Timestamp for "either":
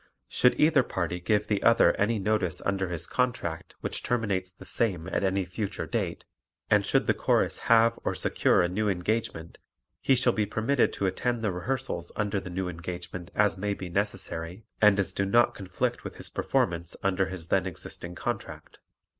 0.59-0.81